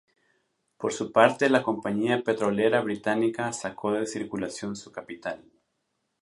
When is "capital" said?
4.91-5.43